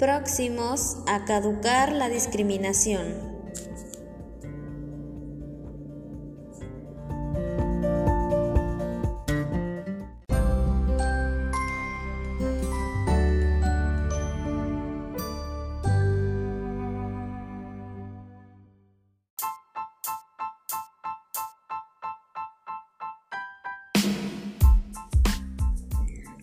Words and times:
próximos 0.00 0.96
a 1.06 1.26
caducar 1.26 1.92
la 1.92 2.08
discriminación. 2.08 3.29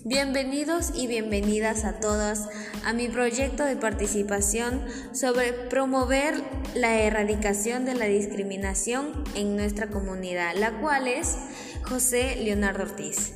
Bienvenidos 0.10 0.94
y 0.96 1.06
bienvenidas 1.08 1.84
a 1.84 2.00
todos 2.00 2.48
a 2.86 2.94
mi 2.94 3.10
proyecto 3.10 3.66
de 3.66 3.76
participación 3.76 4.86
sobre 5.12 5.52
promover 5.52 6.42
la 6.76 6.96
erradicación 7.02 7.84
de 7.84 7.94
la 7.94 8.06
discriminación 8.06 9.26
en 9.36 9.58
nuestra 9.58 9.88
comunidad, 9.90 10.56
la 10.56 10.80
cual 10.80 11.10
es 11.10 11.36
José 11.84 12.38
Leonardo 12.38 12.84
Ortiz. 12.84 13.34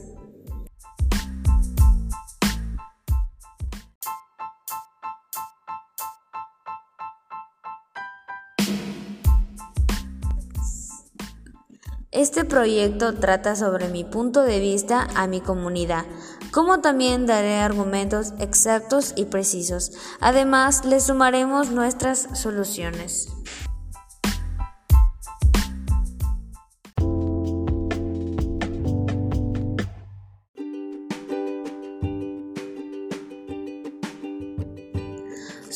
Este 12.14 12.44
proyecto 12.44 13.16
trata 13.16 13.56
sobre 13.56 13.88
mi 13.88 14.04
punto 14.04 14.44
de 14.44 14.60
vista 14.60 15.08
a 15.16 15.28
mi 15.28 15.40
comunidad, 15.40 16.06
como 16.52 16.82
también 16.82 17.26
daré 17.26 17.60
argumentos 17.60 18.34
exactos 18.40 19.14
y 19.16 19.26
precisos. 19.26 19.92
Además, 20.20 20.86
le 20.86 21.00
sumaremos 21.00 21.72
nuestras 21.72 22.28
soluciones. 22.34 23.30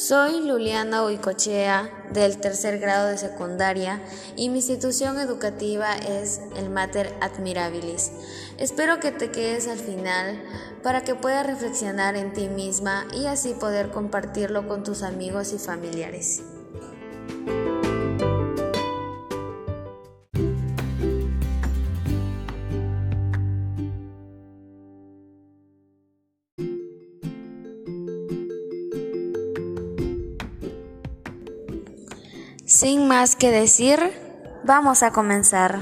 Soy 0.07 0.39
Luliana 0.39 1.03
Huicochea 1.03 1.89
del 2.11 2.37
tercer 2.37 2.77
grado 2.77 3.07
de 3.07 3.17
secundaria 3.17 3.99
y 4.35 4.49
mi 4.49 4.57
institución 4.57 5.17
educativa 5.17 5.95
es 5.95 6.41
el 6.57 6.69
Mater 6.69 7.11
Admirabilis. 7.21 8.11
Espero 8.59 8.99
que 8.99 9.11
te 9.11 9.31
quedes 9.31 9.67
al 9.67 9.79
final 9.79 10.39
para 10.83 11.03
que 11.03 11.15
puedas 11.15 11.47
reflexionar 11.47 12.15
en 12.15 12.33
ti 12.33 12.49
misma 12.49 13.07
y 13.15 13.25
así 13.25 13.55
poder 13.55 13.89
compartirlo 13.89 14.67
con 14.67 14.83
tus 14.83 15.01
amigos 15.01 15.53
y 15.53 15.57
familiares. 15.57 16.43
Sin 32.75 33.07
más 33.07 33.37
que 33.37 33.51
decir, 33.51 33.97
vamos 34.65 35.01
a 35.01 35.11
comenzar. 35.11 35.79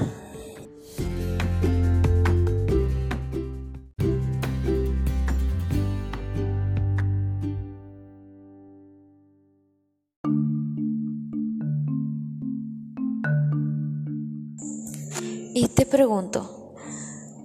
Y 15.52 15.66
te 15.74 15.86
pregunto, 15.86 16.76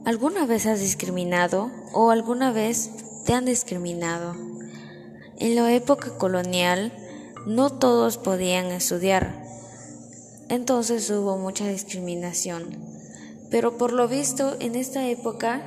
¿alguna 0.06 0.46
vez 0.46 0.68
has 0.68 0.80
discriminado 0.80 1.72
o 1.92 2.12
alguna 2.12 2.52
vez 2.52 2.92
te 3.26 3.34
han 3.34 3.46
discriminado? 3.46 4.36
En 5.40 5.56
la 5.56 5.74
época 5.74 6.20
colonial, 6.20 6.94
no 7.46 7.70
todos 7.70 8.18
podían 8.18 8.68
estudiar, 8.68 9.44
entonces 10.50 11.10
hubo 11.10 11.38
mucha 11.38 11.68
discriminación. 11.68 12.66
Pero 13.50 13.78
por 13.78 13.94
lo 13.94 14.08
visto 14.08 14.56
en 14.60 14.76
esta 14.76 15.08
época 15.08 15.62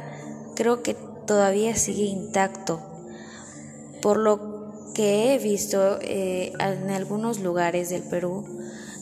creo 0.55 0.83
que 0.83 0.95
todavía 1.27 1.77
sigue 1.77 2.05
intacto. 2.05 2.81
Por 4.01 4.19
lo 4.19 4.93
que 4.95 5.35
he 5.35 5.39
visto 5.39 5.99
eh, 6.01 6.53
en 6.59 6.91
algunos 6.91 7.41
lugares 7.41 7.91
del 7.91 8.03
Perú, 8.03 8.45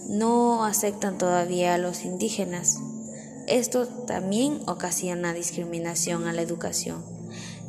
no 0.09 0.65
aceptan 0.65 1.19
todavía 1.19 1.75
a 1.75 1.79
los 1.79 2.05
indígenas. 2.05 2.79
Esto 3.47 3.87
también 3.87 4.61
ocasiona 4.67 5.35
discriminación 5.35 6.27
a 6.27 6.33
la 6.33 6.43
educación 6.43 7.20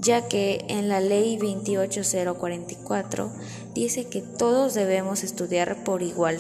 ya 0.02 0.28
que 0.28 0.66
en 0.68 0.90
la 0.90 1.00
ley 1.00 1.38
28044 1.38 3.32
dice 3.74 4.06
que 4.10 4.22
todos 4.22 4.74
debemos 4.74 5.24
estudiar 5.24 5.84
por 5.84 6.02
igual. 6.02 6.38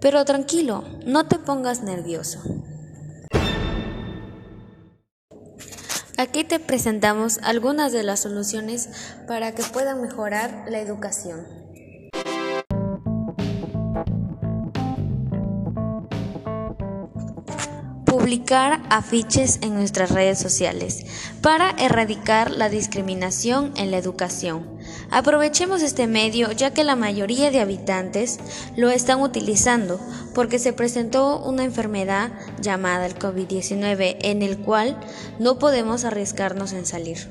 Pero 0.00 0.24
tranquilo, 0.24 0.84
no 1.06 1.26
te 1.26 1.38
pongas 1.38 1.82
nervioso. 1.82 2.40
Aquí 6.18 6.44
te 6.44 6.58
presentamos 6.58 7.38
algunas 7.42 7.92
de 7.92 8.02
las 8.02 8.20
soluciones 8.20 8.88
para 9.26 9.54
que 9.54 9.62
puedan 9.62 10.00
mejorar 10.00 10.64
la 10.68 10.80
educación. 10.80 11.65
Publicar 18.26 18.82
afiches 18.90 19.60
en 19.62 19.74
nuestras 19.74 20.10
redes 20.10 20.40
sociales 20.40 21.06
para 21.42 21.70
erradicar 21.78 22.50
la 22.50 22.68
discriminación 22.68 23.72
en 23.76 23.92
la 23.92 23.98
educación. 23.98 24.66
Aprovechemos 25.12 25.80
este 25.80 26.08
medio 26.08 26.50
ya 26.50 26.74
que 26.74 26.82
la 26.82 26.96
mayoría 26.96 27.52
de 27.52 27.60
habitantes 27.60 28.40
lo 28.76 28.90
están 28.90 29.20
utilizando 29.20 30.00
porque 30.34 30.58
se 30.58 30.72
presentó 30.72 31.38
una 31.38 31.62
enfermedad 31.62 32.32
llamada 32.60 33.06
el 33.06 33.16
COVID-19 33.16 34.16
en 34.20 34.42
el 34.42 34.58
cual 34.58 34.98
no 35.38 35.60
podemos 35.60 36.04
arriesgarnos 36.04 36.72
en 36.72 36.84
salir. 36.84 37.30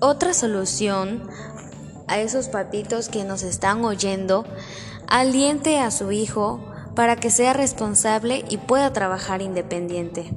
Otra 0.00 0.34
solución 0.34 1.26
a 2.06 2.20
esos 2.20 2.48
papitos 2.48 3.08
que 3.08 3.24
nos 3.24 3.44
están 3.44 3.82
oyendo, 3.82 4.44
aliente 5.08 5.78
a 5.78 5.90
su 5.90 6.12
hijo 6.12 6.71
para 6.94 7.16
que 7.16 7.30
sea 7.30 7.52
responsable 7.52 8.44
y 8.48 8.58
pueda 8.58 8.92
trabajar 8.92 9.42
independiente. 9.42 10.30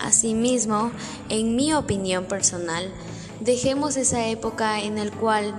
Asimismo, 0.00 0.92
en 1.28 1.56
mi 1.56 1.74
opinión 1.74 2.26
personal, 2.26 2.92
dejemos 3.40 3.96
esa 3.96 4.26
época 4.28 4.80
en 4.80 4.96
la 4.96 5.10
cual 5.10 5.54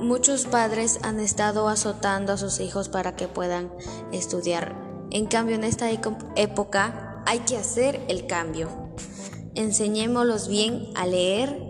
muchos 0.00 0.46
padres 0.46 0.98
han 1.02 1.20
estado 1.20 1.68
azotando 1.68 2.32
a 2.32 2.36
sus 2.36 2.60
hijos 2.60 2.88
para 2.88 3.14
que 3.14 3.28
puedan 3.28 3.72
estudiar. 4.12 4.74
En 5.10 5.26
cambio, 5.26 5.54
en 5.54 5.64
esta 5.64 5.90
época 5.90 7.22
hay 7.26 7.40
que 7.40 7.56
hacer 7.56 8.00
el 8.08 8.26
cambio. 8.26 8.68
Enseñémoslos 9.54 10.48
bien 10.48 10.88
a 10.94 11.06
leer 11.06 11.62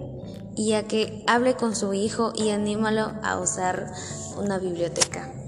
y 0.56 0.74
a 0.74 0.86
que 0.86 1.24
hable 1.26 1.54
con 1.54 1.74
su 1.74 1.92
hijo 1.92 2.32
y 2.34 2.50
anímalo 2.50 3.12
a 3.22 3.38
usar 3.38 3.92
una 4.36 4.58
biblioteca. 4.58 5.41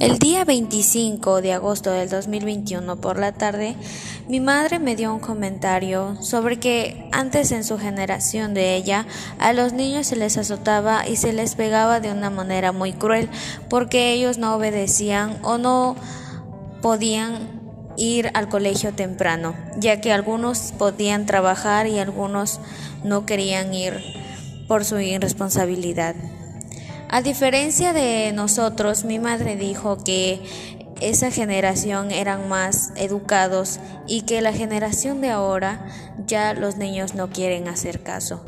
El 0.00 0.20
día 0.20 0.44
25 0.44 1.42
de 1.42 1.52
agosto 1.52 1.90
del 1.90 2.08
2021 2.08 3.00
por 3.00 3.18
la 3.18 3.32
tarde, 3.32 3.74
mi 4.28 4.38
madre 4.38 4.78
me 4.78 4.94
dio 4.94 5.12
un 5.12 5.18
comentario 5.18 6.16
sobre 6.22 6.60
que 6.60 7.08
antes 7.10 7.50
en 7.50 7.64
su 7.64 7.78
generación 7.78 8.54
de 8.54 8.76
ella 8.76 9.08
a 9.40 9.52
los 9.52 9.72
niños 9.72 10.06
se 10.06 10.14
les 10.14 10.38
azotaba 10.38 11.08
y 11.08 11.16
se 11.16 11.32
les 11.32 11.56
pegaba 11.56 11.98
de 11.98 12.12
una 12.12 12.30
manera 12.30 12.70
muy 12.70 12.92
cruel 12.92 13.28
porque 13.68 14.12
ellos 14.12 14.38
no 14.38 14.54
obedecían 14.54 15.36
o 15.42 15.58
no 15.58 15.96
podían 16.80 17.48
ir 17.96 18.30
al 18.34 18.48
colegio 18.48 18.94
temprano, 18.94 19.56
ya 19.78 20.00
que 20.00 20.12
algunos 20.12 20.72
podían 20.78 21.26
trabajar 21.26 21.88
y 21.88 21.98
algunos 21.98 22.60
no 23.02 23.26
querían 23.26 23.74
ir 23.74 24.00
por 24.68 24.84
su 24.84 25.00
irresponsabilidad. 25.00 26.14
A 27.10 27.22
diferencia 27.22 27.94
de 27.94 28.32
nosotros, 28.32 29.04
mi 29.04 29.18
madre 29.18 29.56
dijo 29.56 29.96
que 29.96 30.42
esa 31.00 31.30
generación 31.30 32.10
eran 32.10 32.48
más 32.48 32.92
educados 32.96 33.80
y 34.06 34.22
que 34.22 34.42
la 34.42 34.52
generación 34.52 35.22
de 35.22 35.30
ahora 35.30 35.86
ya 36.26 36.52
los 36.52 36.76
niños 36.76 37.14
no 37.14 37.30
quieren 37.30 37.66
hacer 37.68 38.02
caso. 38.02 38.44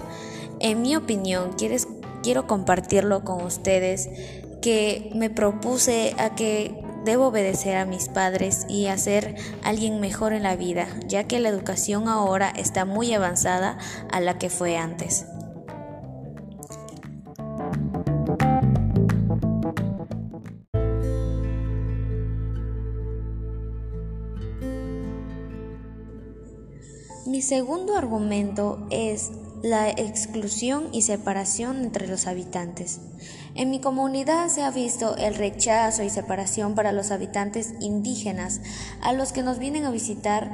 En 0.58 0.82
mi 0.82 0.94
opinión, 0.94 1.54
¿quieres 1.56 1.88
quiero 2.22 2.46
compartirlo 2.46 3.24
con 3.24 3.42
ustedes 3.42 4.10
que 4.60 5.10
me 5.14 5.30
propuse 5.30 6.14
a 6.18 6.34
que 6.34 6.84
debo 7.02 7.28
obedecer 7.28 7.76
a 7.76 7.86
mis 7.86 8.08
padres 8.08 8.66
y 8.68 8.88
hacer 8.88 9.36
alguien 9.62 10.00
mejor 10.00 10.34
en 10.34 10.42
la 10.42 10.56
vida, 10.56 10.86
ya 11.06 11.24
que 11.24 11.40
la 11.40 11.48
educación 11.48 12.08
ahora 12.08 12.50
está 12.50 12.84
muy 12.84 13.14
avanzada 13.14 13.78
a 14.12 14.20
la 14.20 14.36
que 14.36 14.50
fue 14.50 14.76
antes. 14.76 15.24
Mi 27.30 27.42
segundo 27.42 27.96
argumento 27.96 28.84
es 28.90 29.30
la 29.62 29.88
exclusión 29.88 30.88
y 30.90 31.02
separación 31.02 31.84
entre 31.84 32.08
los 32.08 32.26
habitantes. 32.26 32.98
En 33.54 33.70
mi 33.70 33.80
comunidad 33.80 34.48
se 34.48 34.64
ha 34.64 34.72
visto 34.72 35.16
el 35.16 35.36
rechazo 35.36 36.02
y 36.02 36.10
separación 36.10 36.74
para 36.74 36.90
los 36.90 37.12
habitantes 37.12 37.74
indígenas 37.78 38.60
a 39.00 39.12
los 39.12 39.30
que 39.30 39.44
nos 39.44 39.60
vienen 39.60 39.84
a 39.84 39.92
visitar. 39.92 40.50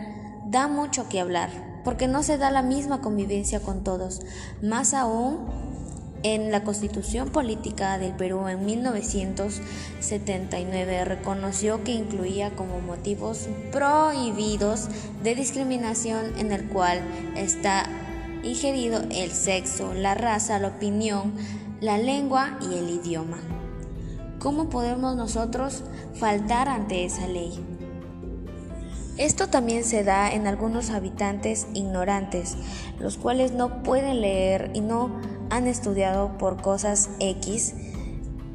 Da 0.49 0.69
mucho 0.69 1.09
que 1.09 1.19
hablar, 1.19 1.81
porque 1.83 2.09
no 2.09 2.23
se 2.23 2.37
da 2.37 2.51
la 2.51 2.61
misma 2.61 3.01
convivencia 3.01 3.61
con 3.61 3.83
todos. 3.83 4.21
Más 4.61 4.93
aún, 4.93 5.47
en 6.35 6.51
la 6.51 6.65
Constitución 6.65 7.29
Política 7.29 7.99
del 7.99 8.11
Perú 8.11 8.49
en 8.49 8.67
1979 8.67 11.05
reconoció 11.05 11.85
que 11.85 11.93
incluía 11.93 12.51
como 12.51 12.81
motivos 12.81 13.47
prohibidos 13.71 14.89
de 15.23 15.37
discriminación 15.37 16.37
en 16.37 16.51
el 16.51 16.67
cual 16.67 16.99
está 17.37 17.87
ingerido 18.43 19.05
el 19.13 19.31
sexo, 19.31 19.95
la 19.95 20.17
raza, 20.17 20.59
la 20.59 20.67
opinión, 20.69 21.33
la 21.81 21.97
lengua 21.97 22.59
y 22.61 22.75
el 22.75 22.91
idioma. 22.91 23.39
¿Cómo 24.41 24.69
podemos 24.69 25.15
nosotros 25.15 25.85
faltar 26.19 26.69
ante 26.69 27.05
esa 27.05 27.29
ley? 27.29 27.53
Esto 29.17 29.47
también 29.47 29.85
se 29.85 30.03
da 30.03 30.33
en 30.33 30.49
algunos 30.49 30.91
habitantes 30.91 31.69
ignorantes, 31.73 32.57
los 32.99 33.17
cuales 33.17 33.53
no 33.53 33.85
pueden 33.85 34.21
leer 34.21 34.73
y 34.75 34.81
no 34.81 35.36
han 35.51 35.67
estudiado 35.67 36.39
por 36.39 36.61
cosas 36.61 37.11
X, 37.21 37.75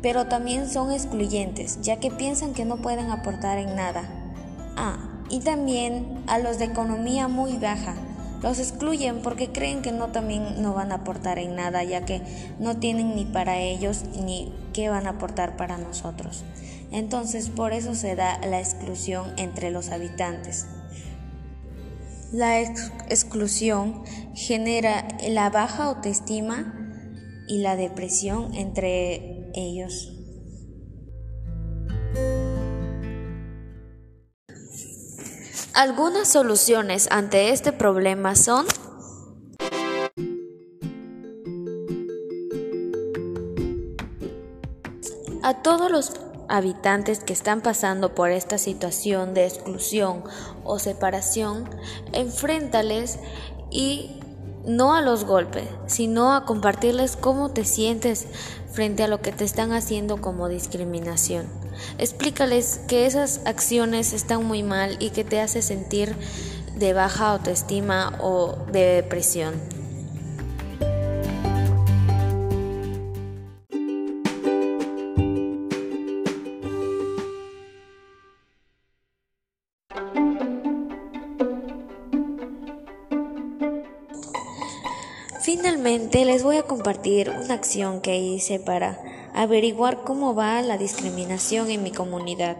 pero 0.01 0.27
también 0.27 0.69
son 0.69 0.91
excluyentes, 0.91 1.79
ya 1.81 1.99
que 1.99 2.11
piensan 2.11 2.53
que 2.53 2.65
no 2.65 2.77
pueden 2.77 3.11
aportar 3.11 3.57
en 3.57 3.75
nada. 3.75 4.03
Ah, 4.75 4.97
y 5.29 5.39
también 5.39 6.23
a 6.27 6.39
los 6.39 6.59
de 6.59 6.65
economía 6.65 7.27
muy 7.27 7.57
baja, 7.57 7.95
los 8.41 8.57
excluyen 8.57 9.21
porque 9.21 9.51
creen 9.51 9.81
que 9.81 9.91
no 9.91 10.07
también 10.07 10.61
no 10.61 10.73
van 10.73 10.91
a 10.91 10.95
aportar 10.95 11.37
en 11.37 11.55
nada, 11.55 11.83
ya 11.83 12.05
que 12.05 12.21
no 12.59 12.77
tienen 12.77 13.15
ni 13.15 13.25
para 13.25 13.59
ellos 13.59 14.03
ni 14.23 14.53
qué 14.73 14.89
van 14.89 15.05
a 15.05 15.11
aportar 15.11 15.55
para 15.57 15.77
nosotros. 15.77 16.43
Entonces 16.91 17.49
por 17.49 17.71
eso 17.71 17.93
se 17.93 18.15
da 18.15 18.39
la 18.39 18.59
exclusión 18.59 19.31
entre 19.37 19.69
los 19.69 19.89
habitantes. 19.89 20.65
La 22.31 22.59
exclusión 22.61 24.03
genera 24.33 25.07
la 25.29 25.49
baja 25.49 25.85
autoestima 25.85 26.80
y 27.51 27.57
la 27.57 27.75
depresión 27.75 28.55
entre 28.55 29.51
ellos. 29.53 30.13
Algunas 35.73 36.29
soluciones 36.29 37.09
ante 37.11 37.49
este 37.49 37.73
problema 37.73 38.37
son 38.37 38.65
a 45.43 45.61
todos 45.61 45.91
los 45.91 46.13
habitantes 46.47 47.19
que 47.19 47.33
están 47.33 47.59
pasando 47.59 48.15
por 48.15 48.31
esta 48.31 48.57
situación 48.57 49.33
de 49.33 49.47
exclusión 49.47 50.23
o 50.63 50.79
separación, 50.79 51.69
enfréntales 52.13 53.19
y 53.69 54.20
no 54.65 54.93
a 54.93 55.01
los 55.01 55.25
golpes, 55.25 55.67
sino 55.87 56.33
a 56.33 56.45
compartirles 56.45 57.15
cómo 57.15 57.49
te 57.49 57.65
sientes 57.65 58.27
frente 58.71 59.03
a 59.03 59.07
lo 59.07 59.21
que 59.21 59.31
te 59.31 59.43
están 59.43 59.73
haciendo 59.73 60.17
como 60.17 60.47
discriminación. 60.47 61.45
Explícales 61.97 62.79
que 62.87 63.05
esas 63.05 63.41
acciones 63.45 64.13
están 64.13 64.45
muy 64.45 64.63
mal 64.63 64.97
y 64.99 65.09
que 65.09 65.23
te 65.23 65.39
hace 65.39 65.61
sentir 65.61 66.15
de 66.75 66.93
baja 66.93 67.31
autoestima 67.31 68.13
o 68.21 68.57
de 68.71 68.81
depresión. 68.95 69.80
Finalmente 85.41 86.23
les 86.23 86.43
voy 86.43 86.57
a 86.57 86.63
compartir 86.63 87.31
una 87.31 87.55
acción 87.55 88.01
que 88.01 88.15
hice 88.15 88.59
para 88.59 88.99
averiguar 89.33 90.03
cómo 90.03 90.35
va 90.35 90.61
la 90.61 90.77
discriminación 90.77 91.71
en 91.71 91.81
mi 91.81 91.91
comunidad. 91.91 92.57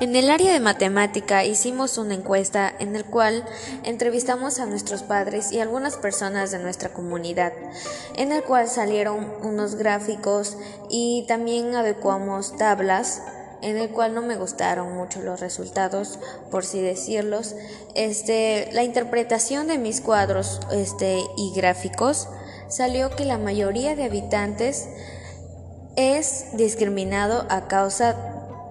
En 0.00 0.16
el 0.16 0.30
área 0.30 0.52
de 0.52 0.60
matemática 0.60 1.44
hicimos 1.44 1.98
una 1.98 2.14
encuesta 2.14 2.74
en 2.78 2.96
el 2.96 3.04
cual 3.04 3.44
entrevistamos 3.84 4.60
a 4.60 4.66
nuestros 4.66 5.02
padres 5.02 5.52
y 5.52 5.60
algunas 5.60 5.98
personas 5.98 6.50
de 6.50 6.58
nuestra 6.58 6.94
comunidad, 6.94 7.52
en 8.16 8.32
el 8.32 8.42
cual 8.44 8.68
salieron 8.68 9.30
unos 9.42 9.74
gráficos 9.74 10.56
y 10.88 11.26
también 11.28 11.74
adecuamos 11.74 12.56
tablas 12.56 13.20
en 13.64 13.78
el 13.78 13.88
cual 13.88 14.14
no 14.14 14.20
me 14.20 14.36
gustaron 14.36 14.94
mucho 14.94 15.22
los 15.22 15.40
resultados, 15.40 16.18
por 16.50 16.66
si 16.66 16.82
decirlos. 16.82 17.54
Este, 17.94 18.68
la 18.72 18.84
interpretación 18.84 19.68
de 19.68 19.78
mis 19.78 20.02
cuadros 20.02 20.60
este, 20.70 21.24
y 21.38 21.52
gráficos 21.56 22.28
salió 22.68 23.08
que 23.16 23.24
la 23.24 23.38
mayoría 23.38 23.96
de 23.96 24.04
habitantes 24.04 24.86
es 25.96 26.48
discriminado 26.52 27.46
a 27.48 27.66
causa 27.66 28.14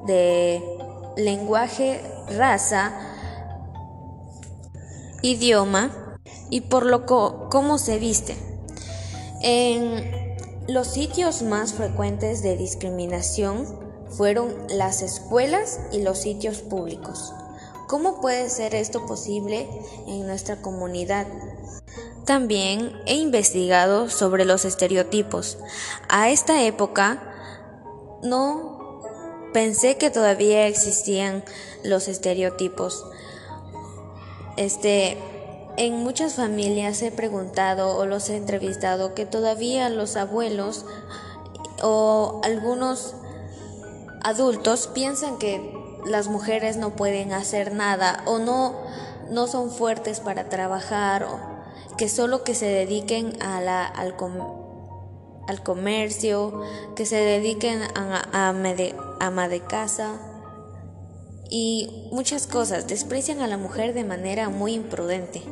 de 0.05 0.61
lenguaje, 1.17 1.99
raza, 2.37 2.93
idioma 5.23 6.19
y 6.51 6.61
por 6.61 6.85
lo 6.85 7.07
cómo 7.07 7.79
se 7.79 7.97
viste. 7.97 8.35
En 9.41 10.37
los 10.67 10.87
sitios 10.87 11.41
más 11.41 11.73
frecuentes 11.73 12.43
de 12.43 12.55
discriminación 12.57 13.82
fueron 14.17 14.53
las 14.69 15.01
escuelas 15.01 15.79
y 15.91 16.01
los 16.01 16.19
sitios 16.19 16.59
públicos. 16.59 17.33
¿Cómo 17.87 18.21
puede 18.21 18.49
ser 18.49 18.75
esto 18.75 19.05
posible 19.05 19.67
en 20.07 20.25
nuestra 20.25 20.61
comunidad? 20.61 21.27
También 22.25 22.93
he 23.05 23.15
investigado 23.15 24.09
sobre 24.09 24.45
los 24.45 24.65
estereotipos. 24.65 25.57
A 26.07 26.29
esta 26.29 26.63
época 26.63 27.21
no 28.23 29.01
pensé 29.53 29.97
que 29.97 30.09
todavía 30.09 30.67
existían 30.67 31.43
los 31.83 32.07
estereotipos. 32.07 33.05
Este, 34.55 35.17
en 35.77 35.95
muchas 36.03 36.35
familias 36.35 37.01
he 37.01 37.11
preguntado 37.11 37.97
o 37.97 38.05
los 38.05 38.29
he 38.29 38.37
entrevistado 38.37 39.13
que 39.13 39.25
todavía 39.25 39.89
los 39.89 40.15
abuelos 40.15 40.85
o 41.81 42.39
algunos 42.43 43.15
adultos 44.23 44.87
piensan 44.87 45.37
que 45.37 45.77
las 46.05 46.27
mujeres 46.27 46.77
no 46.77 46.95
pueden 46.95 47.31
hacer 47.33 47.73
nada 47.73 48.23
o 48.25 48.39
no, 48.39 48.75
no 49.29 49.47
son 49.47 49.71
fuertes 49.71 50.19
para 50.19 50.49
trabajar 50.49 51.23
o 51.23 51.39
que 51.97 52.09
solo 52.09 52.43
que 52.43 52.55
se 52.55 52.65
dediquen 52.65 53.41
a 53.41 53.61
la, 53.61 53.85
al, 53.85 54.15
al 55.47 55.63
comercio, 55.63 56.61
que 56.95 57.05
se 57.05 57.17
dediquen 57.17 57.81
a, 57.95 58.23
a, 58.31 58.49
a 58.49 59.27
ama 59.27 59.47
de 59.47 59.59
casa 59.61 60.13
y 61.49 62.09
muchas 62.11 62.47
cosas. 62.47 62.87
Desprecian 62.87 63.41
a 63.41 63.47
la 63.47 63.57
mujer 63.57 63.93
de 63.93 64.03
manera 64.03 64.49
muy 64.49 64.73
imprudente. 64.73 65.43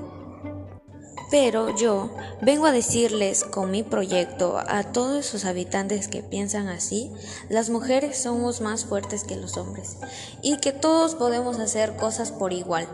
Pero 1.32 1.74
yo 1.74 2.10
vengo 2.42 2.66
a 2.66 2.74
decirles 2.74 3.46
con 3.46 3.72
mi 3.72 3.84
proyecto 3.84 4.62
a 4.68 4.84
todos 4.84 5.26
esos 5.26 5.46
habitantes 5.46 6.10
que 6.10 6.22
piensan 6.22 6.68
así, 6.68 7.10
las 7.48 7.70
mujeres 7.70 8.22
somos 8.22 8.60
más 8.60 8.84
fuertes 8.84 9.24
que 9.24 9.38
los 9.38 9.56
hombres 9.56 9.96
y 10.42 10.58
que 10.58 10.74
todos 10.74 11.16
podemos 11.16 11.58
hacer 11.58 11.96
cosas 11.96 12.34
por 12.34 12.52
igual. 12.52 12.86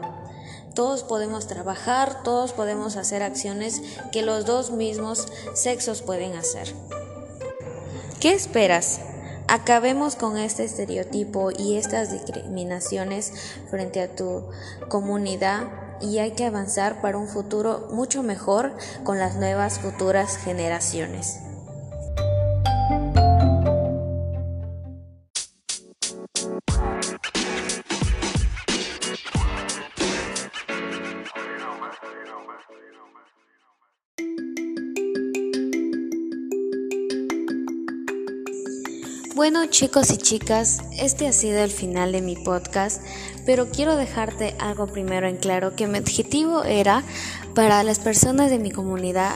Todos 0.75 1.01
podemos 1.01 1.47
trabajar, 1.47 2.21
todos 2.21 2.53
podemos 2.53 2.95
hacer 2.95 3.23
acciones 3.23 3.81
que 4.11 4.21
los 4.21 4.45
dos 4.45 4.69
mismos 4.69 5.27
sexos 5.55 6.03
pueden 6.03 6.35
hacer. 6.35 6.71
¿Qué 8.19 8.33
esperas? 8.33 8.99
Acabemos 9.47 10.15
con 10.15 10.37
este 10.37 10.63
estereotipo 10.63 11.49
y 11.49 11.77
estas 11.77 12.11
discriminaciones 12.11 13.33
frente 13.71 14.01
a 14.01 14.15
tu 14.15 14.43
comunidad 14.89 15.86
y 16.01 16.19
hay 16.19 16.31
que 16.31 16.45
avanzar 16.45 17.01
para 17.01 17.17
un 17.17 17.27
futuro 17.27 17.87
mucho 17.91 18.23
mejor 18.23 18.73
con 19.03 19.17
las 19.19 19.35
nuevas 19.35 19.79
futuras 19.79 20.37
generaciones. 20.37 21.46
Bueno 39.37 39.67
chicos 39.67 40.09
y 40.09 40.17
chicas, 40.17 40.79
este 40.97 41.27
ha 41.27 41.31
sido 41.31 41.59
el 41.59 41.69
final 41.69 42.11
de 42.11 42.23
mi 42.23 42.35
podcast, 42.35 43.03
pero 43.45 43.69
quiero 43.69 43.95
dejarte 43.95 44.55
algo 44.57 44.87
primero 44.87 45.27
en 45.27 45.37
claro, 45.37 45.75
que 45.75 45.85
mi 45.85 45.99
objetivo 45.99 46.63
era 46.63 47.03
para 47.53 47.83
las 47.83 47.99
personas 47.99 48.49
de 48.49 48.57
mi 48.57 48.71
comunidad, 48.71 49.35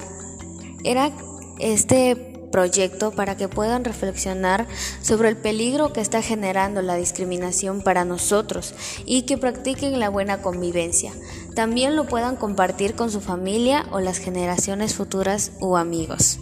era 0.84 1.12
este 1.60 2.16
proyecto 2.52 3.12
para 3.12 3.38
que 3.38 3.48
puedan 3.48 3.86
reflexionar 3.86 4.66
sobre 5.04 5.30
el 5.30 5.38
peligro 5.38 5.94
que 5.94 6.02
está 6.02 6.24
generando 6.24 6.82
la 6.82 6.96
discriminación 6.96 7.84
para 7.84 8.04
nosotros 8.04 8.74
y 9.06 9.28
que 9.28 9.38
practiquen 9.38 10.00
la 10.00 10.10
buena 10.10 10.42
convivencia. 10.42 11.14
También 11.54 11.96
lo 11.96 12.08
puedan 12.08 12.38
compartir 12.38 12.96
con 12.96 13.12
su 13.12 13.22
familia 13.22 13.86
o 13.92 14.00
las 14.00 14.18
generaciones 14.18 14.96
futuras 14.96 15.52
o 15.60 15.78
amigos. 15.78 16.40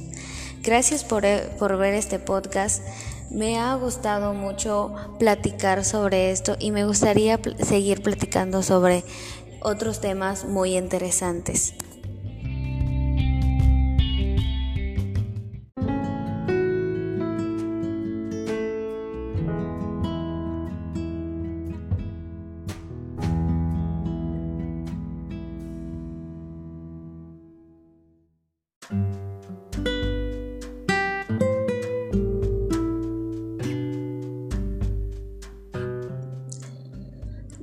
Gracias 0.64 1.04
por, 1.04 1.26
por 1.58 1.78
ver 1.78 1.94
este 1.94 2.20
podcast. 2.20 2.82
Me 3.30 3.60
ha 3.60 3.76
gustado 3.76 4.34
mucho 4.34 4.92
platicar 5.20 5.86
sobre 5.86 6.32
esto 6.32 6.56
y 6.58 6.72
me 6.72 6.86
gustaría 6.86 7.40
seguir 7.60 8.02
platicando 8.02 8.64
sobre 8.64 9.04
otros 9.62 10.02
temas 10.02 10.46
muy 10.46 10.76
interesantes. 10.76 11.76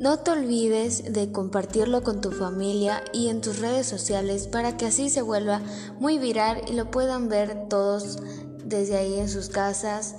No 0.07 0.21
te 0.21 0.31
olvides 0.31 1.13
de 1.13 1.33
compartirlo 1.33 2.05
con 2.05 2.21
tu 2.21 2.31
familia 2.31 3.03
y 3.13 3.27
en 3.27 3.41
tus 3.41 3.59
redes 3.59 3.89
sociales 3.89 4.47
para 4.47 4.77
que 4.77 4.87
así 4.87 5.11
se 5.11 5.21
vuelva 5.21 5.61
muy 5.99 6.21
viral 6.21 6.63
y 6.69 6.75
lo 6.75 6.93
puedan 6.93 7.29
ver 7.29 7.67
todos 7.69 8.21
desde 8.65 8.99
ahí 8.99 9.19
en 9.19 9.29
sus 9.29 9.49
casas, 9.49 10.15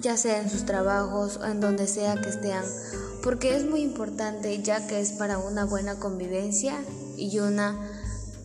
ya 0.00 0.16
sea 0.16 0.40
en 0.40 0.50
sus 0.50 0.66
trabajos 0.66 1.36
o 1.36 1.44
en 1.44 1.60
donde 1.60 1.86
sea 1.86 2.20
que 2.20 2.28
estén, 2.28 2.64
porque 3.22 3.54
es 3.54 3.64
muy 3.64 3.82
importante 3.82 4.60
ya 4.64 4.88
que 4.88 4.98
es 4.98 5.12
para 5.12 5.38
una 5.38 5.64
buena 5.64 6.00
convivencia 6.00 6.74
y 7.16 7.38
una 7.38 7.78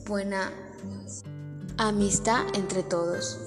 buena 0.06 0.52
amistad 1.78 2.46
entre 2.54 2.84
todos. 2.84 3.40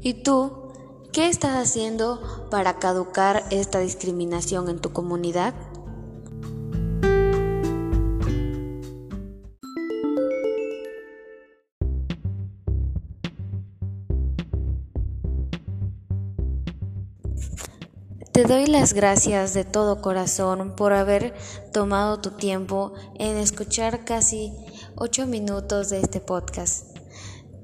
¿Y 0.00 0.22
tú? 0.22 0.69
¿Qué 1.12 1.28
estás 1.28 1.56
haciendo 1.56 2.46
para 2.52 2.78
caducar 2.78 3.44
esta 3.50 3.80
discriminación 3.80 4.68
en 4.68 4.78
tu 4.78 4.92
comunidad? 4.92 5.54
Te 18.30 18.44
doy 18.44 18.66
las 18.66 18.92
gracias 18.92 19.52
de 19.52 19.64
todo 19.64 20.00
corazón 20.00 20.76
por 20.76 20.92
haber 20.92 21.34
tomado 21.72 22.20
tu 22.20 22.30
tiempo 22.30 22.92
en 23.16 23.36
escuchar 23.36 24.04
casi 24.04 24.52
ocho 24.94 25.26
minutos 25.26 25.90
de 25.90 26.00
este 26.00 26.20
podcast. 26.20 26.96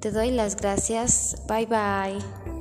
Te 0.01 0.11
doy 0.11 0.33
las 0.33 0.57
gracias. 0.57 1.37
Bye 1.47 1.67
bye. 1.67 2.56